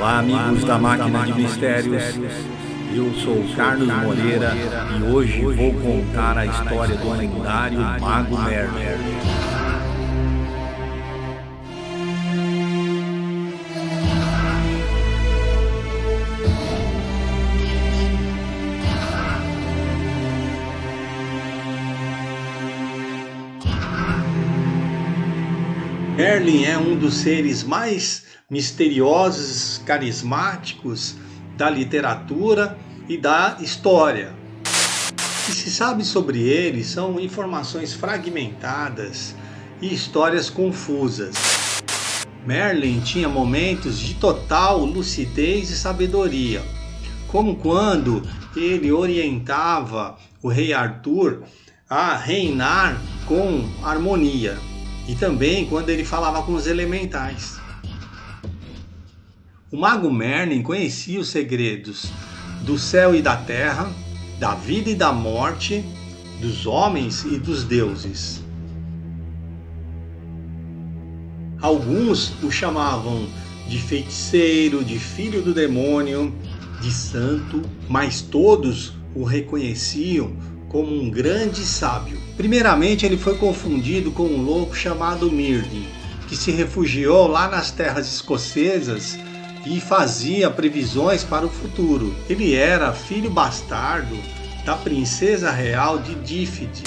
Olá, 0.00 0.20
amigos 0.20 0.64
da 0.64 0.78
Máquina 0.78 1.26
de 1.26 1.34
Mistérios. 1.34 2.18
Eu 2.94 3.12
sou 3.16 3.44
Carlos 3.54 3.86
Moreira 3.86 4.52
e 4.98 5.02
hoje 5.02 5.42
vou 5.42 5.74
contar 5.74 6.38
a 6.38 6.46
história 6.46 6.96
do 6.96 7.10
lendário 7.10 7.78
Mago 8.00 8.38
Merlin. 8.38 9.49
Merlin 26.20 26.64
é 26.64 26.76
um 26.76 26.98
dos 26.98 27.14
seres 27.14 27.64
mais 27.64 28.24
misteriosos, 28.50 29.80
carismáticos 29.86 31.14
da 31.56 31.70
literatura 31.70 32.76
e 33.08 33.16
da 33.16 33.56
história. 33.58 34.30
O 34.62 35.46
que 35.46 35.52
se 35.52 35.70
sabe 35.70 36.04
sobre 36.04 36.40
ele 36.40 36.84
são 36.84 37.18
informações 37.18 37.94
fragmentadas 37.94 39.34
e 39.80 39.94
histórias 39.94 40.50
confusas. 40.50 41.34
Merlin 42.46 43.00
tinha 43.00 43.26
momentos 43.26 43.98
de 43.98 44.12
total 44.12 44.84
lucidez 44.84 45.70
e 45.70 45.78
sabedoria, 45.78 46.60
como 47.28 47.56
quando 47.56 48.22
ele 48.54 48.92
orientava 48.92 50.18
o 50.42 50.48
rei 50.48 50.74
Arthur 50.74 51.44
a 51.88 52.14
reinar 52.14 53.00
com 53.26 53.66
harmonia 53.82 54.58
e 55.10 55.16
também 55.16 55.66
quando 55.66 55.88
ele 55.88 56.04
falava 56.04 56.40
com 56.44 56.52
os 56.52 56.68
elementais. 56.68 57.60
O 59.68 59.76
mago 59.76 60.08
Merlin 60.08 60.62
conhecia 60.62 61.18
os 61.18 61.28
segredos 61.28 62.12
do 62.62 62.78
céu 62.78 63.12
e 63.12 63.20
da 63.20 63.36
terra, 63.36 63.92
da 64.38 64.54
vida 64.54 64.88
e 64.88 64.94
da 64.94 65.12
morte, 65.12 65.84
dos 66.40 66.64
homens 66.64 67.24
e 67.24 67.38
dos 67.38 67.64
deuses. 67.64 68.40
Alguns 71.60 72.32
o 72.44 72.48
chamavam 72.48 73.28
de 73.66 73.78
feiticeiro, 73.78 74.84
de 74.84 74.96
filho 74.96 75.42
do 75.42 75.52
demônio, 75.52 76.32
de 76.80 76.92
santo, 76.92 77.62
mas 77.88 78.22
todos 78.22 78.92
o 79.12 79.24
reconheciam 79.24 80.36
como 80.70 80.94
um 80.94 81.10
grande 81.10 81.62
sábio. 81.66 82.16
Primeiramente, 82.36 83.04
ele 83.04 83.18
foi 83.18 83.36
confundido 83.36 84.12
com 84.12 84.22
um 84.22 84.40
louco 84.40 84.74
chamado 84.74 85.30
Mirdi, 85.30 85.86
que 86.28 86.36
se 86.36 86.52
refugiou 86.52 87.26
lá 87.26 87.48
nas 87.48 87.72
terras 87.72 88.06
escocesas 88.06 89.18
e 89.66 89.80
fazia 89.80 90.48
previsões 90.48 91.24
para 91.24 91.44
o 91.44 91.50
futuro. 91.50 92.14
Ele 92.28 92.54
era 92.54 92.92
filho 92.92 93.28
bastardo 93.28 94.16
da 94.64 94.76
princesa 94.76 95.50
real 95.50 95.98
de 95.98 96.14
Dífide. 96.14 96.84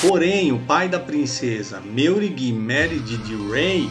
Porém, 0.00 0.50
o 0.50 0.58
pai 0.58 0.88
da 0.88 0.98
princesa, 0.98 1.80
Meurig 1.80 2.52
Merid 2.52 3.16
de 3.18 3.36
Rey, 3.50 3.88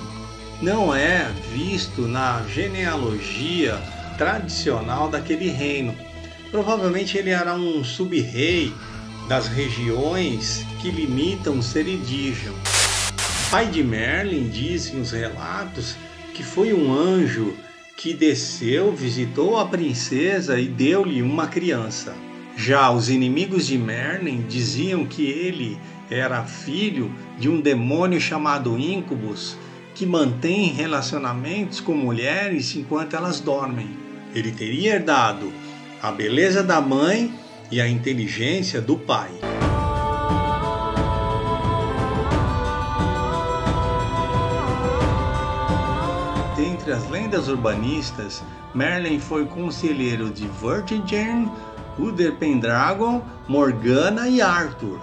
não 0.62 0.94
é 0.94 1.32
visto 1.54 2.02
na 2.02 2.44
genealogia 2.54 3.82
tradicional 4.18 5.10
daquele 5.10 5.50
reino. 5.50 5.96
Provavelmente 6.52 7.18
ele 7.18 7.30
era 7.32 7.56
um 7.56 7.84
sub-rei 7.84 8.74
das 9.28 9.48
regiões 9.48 10.66
que 10.82 10.92
limitam 10.92 11.62
Seridigion. 11.62 12.54
Pai 13.50 13.68
de 13.68 13.84
Merlin 13.84 14.50
dizem 14.50 15.00
os 15.00 15.12
relatos 15.12 15.96
que 16.34 16.44
foi 16.44 16.74
um 16.74 16.94
anjo 16.94 17.54
que 17.98 18.14
desceu, 18.14 18.92
visitou 18.94 19.58
a 19.58 19.66
princesa 19.66 20.60
e 20.60 20.68
deu-lhe 20.68 21.22
uma 21.22 21.48
criança. 21.48 22.14
Já 22.58 22.92
os 22.92 23.10
inimigos 23.10 23.68
de 23.68 23.78
Merlin 23.78 24.46
diziam 24.48 25.06
que 25.06 25.26
ele 25.26 25.78
era 26.10 26.44
filho 26.44 27.12
de 27.40 27.50
um 27.50 27.60
demônio 27.60 28.20
chamado 28.20 28.78
Incubus, 28.78 29.58
que 29.96 30.06
mantém 30.06 30.74
relacionamentos 30.74 31.80
com 31.80 31.94
mulheres 31.94 32.76
enquanto 32.76 33.16
elas 33.16 33.40
dormem. 33.40 33.90
Ele 34.34 34.52
teria 34.52 34.96
herdado 34.96 35.52
a 36.02 36.12
beleza 36.12 36.62
da 36.62 36.80
mãe 36.80 37.34
e 37.76 37.82
a 37.82 37.90
inteligência 37.90 38.80
do 38.80 38.96
pai. 38.96 39.32
Dentre 46.56 46.94
as 46.94 47.10
lendas 47.10 47.50
urbanistas, 47.50 48.42
Merlin 48.74 49.20
foi 49.20 49.46
conselheiro 49.46 50.30
de 50.30 50.48
Vortigern, 50.48 51.52
Uther 52.00 52.36
Pendragon, 52.36 53.22
Morgana 53.46 54.30
e 54.30 54.42
Arthur. 54.42 55.02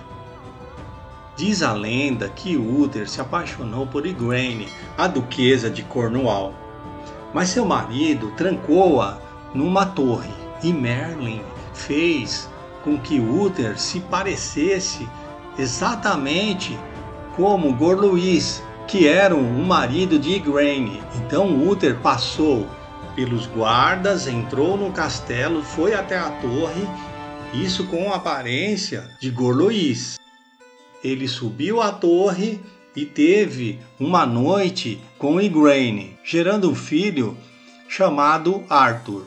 Diz 1.37 1.63
a 1.63 1.75
lenda 1.75 2.31
que 2.31 2.57
Uther 2.57 3.07
se 3.07 3.21
apaixonou 3.21 3.87
por 3.87 4.07
Igraine, 4.07 4.67
a 4.97 5.07
duquesa 5.07 5.69
de 5.69 5.83
Cornwall. 5.83 6.55
Mas 7.35 7.51
seu 7.51 7.67
marido 7.67 8.31
trancou-a 8.35 9.19
numa 9.55 9.85
torre 9.85 10.33
e 10.63 10.73
Merlin 10.73 11.43
fez 11.75 12.51
com 12.83 12.99
que 12.99 13.19
Uther 13.19 13.79
se 13.79 14.01
parecesse 14.01 15.09
exatamente 15.59 16.79
como 17.37 17.75
Gorluís, 17.75 18.63
que 18.87 19.07
era 19.07 19.35
o 19.35 19.65
marido 19.65 20.19
de 20.19 20.33
Igraine. 20.33 21.03
Então 21.17 21.69
Uther 21.69 21.99
passou 22.01 22.67
pelos 23.15 23.47
guardas, 23.47 24.27
entrou 24.27 24.77
no 24.77 24.91
castelo, 24.93 25.63
foi 25.63 25.95
até 25.95 26.19
a 26.19 26.31
torre, 26.31 26.87
isso 27.53 27.87
com 27.87 28.13
a 28.13 28.17
aparência 28.17 29.09
de 29.21 29.31
Gorluís. 29.31 30.19
Ele 31.05 31.29
subiu 31.29 31.81
à 31.81 31.93
torre 31.93 32.61
e 32.95 33.05
teve 33.05 33.81
uma 33.99 34.25
noite 34.27 35.01
com 35.19 35.41
Igraine, 35.41 36.17
gerando 36.25 36.71
um 36.71 36.75
filho 36.75 37.37
chamado 37.89 38.65
Arthur. 38.69 39.27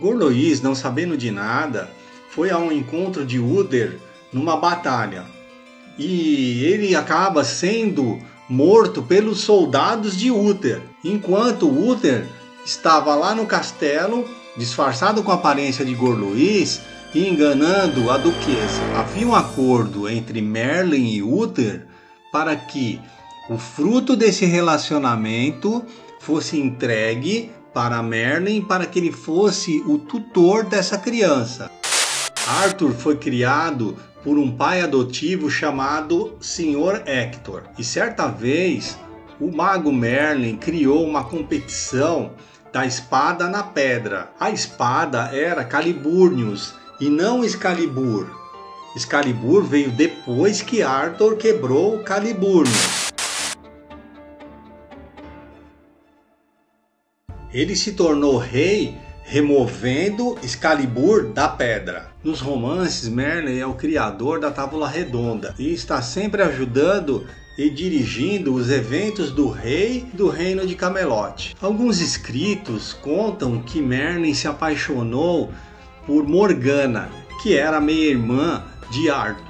Gorloís, 0.00 0.62
não 0.62 0.74
sabendo 0.74 1.16
de 1.16 1.30
nada, 1.30 1.90
foi 2.30 2.50
ao 2.50 2.72
encontro 2.72 3.24
de 3.24 3.38
Uther 3.38 3.98
numa 4.32 4.56
batalha. 4.56 5.24
E 5.98 6.64
ele 6.64 6.96
acaba 6.96 7.44
sendo 7.44 8.18
morto 8.48 9.02
pelos 9.02 9.40
soldados 9.40 10.16
de 10.16 10.30
Uther, 10.30 10.80
enquanto 11.04 11.68
Uther 11.68 12.24
estava 12.64 13.14
lá 13.14 13.34
no 13.34 13.46
castelo, 13.46 14.26
disfarçado 14.56 15.22
com 15.22 15.30
a 15.30 15.34
aparência 15.34 15.84
de 15.84 15.94
Gorloís 15.94 16.80
e 17.14 17.28
enganando 17.28 18.10
a 18.10 18.16
duquesa. 18.16 18.82
Havia 18.96 19.26
um 19.26 19.34
acordo 19.34 20.08
entre 20.08 20.40
Merlin 20.40 21.08
e 21.08 21.22
Uther 21.22 21.86
para 22.32 22.56
que 22.56 23.00
o 23.48 23.58
fruto 23.58 24.16
desse 24.16 24.46
relacionamento 24.46 25.84
fosse 26.20 26.58
entregue 26.58 27.50
para 27.72 28.02
Merlin 28.02 28.62
para 28.62 28.86
que 28.86 28.98
ele 28.98 29.12
fosse 29.12 29.82
o 29.86 29.98
tutor 29.98 30.64
dessa 30.64 30.98
criança. 30.98 31.70
Arthur 32.62 32.92
foi 32.92 33.16
criado 33.16 33.96
por 34.22 34.38
um 34.38 34.50
pai 34.50 34.82
adotivo 34.82 35.50
chamado 35.50 36.36
Sr. 36.40 37.02
Hector. 37.06 37.62
E 37.78 37.84
certa 37.84 38.26
vez, 38.26 38.98
o 39.40 39.50
mago 39.50 39.92
Merlin 39.92 40.56
criou 40.56 41.06
uma 41.06 41.24
competição 41.24 42.32
da 42.72 42.84
espada 42.86 43.48
na 43.48 43.62
pedra. 43.62 44.30
A 44.38 44.50
espada 44.50 45.30
era 45.32 45.64
Caliburnius 45.64 46.74
e 47.00 47.08
não 47.08 47.44
Excalibur. 47.44 48.26
Excalibur 48.94 49.62
veio 49.62 49.90
depois 49.90 50.60
que 50.60 50.82
Arthur 50.82 51.36
quebrou 51.36 52.00
Caliburnius. 52.00 53.09
Ele 57.52 57.74
se 57.74 57.92
tornou 57.92 58.36
rei 58.36 58.96
removendo 59.22 60.36
Excalibur 60.42 61.32
da 61.32 61.48
pedra. 61.48 62.08
Nos 62.22 62.40
romances, 62.40 63.08
Merlin 63.08 63.58
é 63.58 63.66
o 63.66 63.74
criador 63.74 64.40
da 64.40 64.50
Tábula 64.50 64.88
Redonda 64.88 65.54
e 65.58 65.72
está 65.72 66.02
sempre 66.02 66.42
ajudando 66.42 67.26
e 67.56 67.68
dirigindo 67.70 68.54
os 68.54 68.70
eventos 68.70 69.30
do 69.30 69.48
rei 69.48 70.06
do 70.14 70.28
reino 70.28 70.66
de 70.66 70.74
Camelot. 70.74 71.54
Alguns 71.60 72.00
escritos 72.00 72.92
contam 72.92 73.60
que 73.62 73.80
Merlin 73.80 74.34
se 74.34 74.48
apaixonou 74.48 75.52
por 76.06 76.26
Morgana, 76.26 77.10
que 77.42 77.56
era 77.56 77.80
meia-irmã 77.80 78.64
de 78.90 79.10
Arthur. 79.10 79.49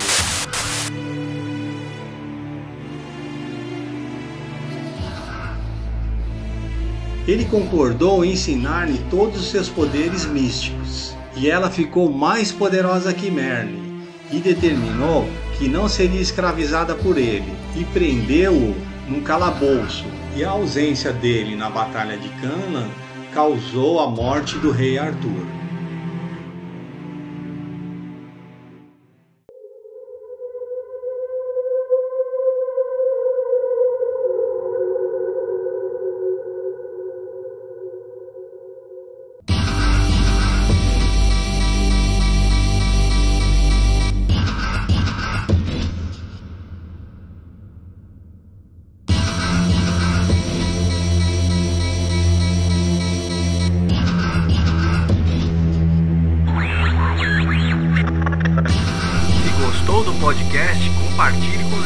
Ele 7.30 7.44
concordou 7.44 8.24
em 8.24 8.32
ensinar-lhe 8.32 8.98
todos 9.08 9.40
os 9.40 9.50
seus 9.52 9.68
poderes 9.68 10.26
místicos, 10.26 11.14
e 11.36 11.48
ela 11.48 11.70
ficou 11.70 12.10
mais 12.10 12.50
poderosa 12.50 13.14
que 13.14 13.30
Merlin, 13.30 14.02
e 14.32 14.38
determinou 14.38 15.28
que 15.56 15.68
não 15.68 15.88
seria 15.88 16.20
escravizada 16.20 16.92
por 16.92 17.16
ele, 17.16 17.52
e 17.76 17.84
prendeu-o 17.84 18.74
num 19.08 19.20
calabouço, 19.20 20.06
e 20.34 20.42
a 20.42 20.50
ausência 20.50 21.12
dele 21.12 21.54
na 21.54 21.70
Batalha 21.70 22.16
de 22.16 22.28
Canaan 22.40 22.88
causou 23.32 24.00
a 24.00 24.10
morte 24.10 24.58
do 24.58 24.72
rei 24.72 24.98
Arthur. 24.98 25.59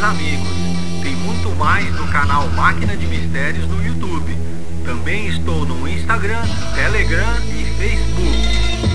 Amigos. 0.04 0.48
Tem 1.02 1.16
muito 1.16 1.48
mais 1.56 1.90
no 1.94 2.06
canal 2.08 2.46
Máquina 2.50 2.94
de 2.94 3.06
Mistérios 3.06 3.66
no 3.66 3.82
YouTube. 3.82 4.36
Também 4.84 5.28
estou 5.28 5.64
no 5.64 5.88
Instagram, 5.88 6.42
Telegram 6.74 7.36
e 7.46 7.64
Facebook. 7.78 8.93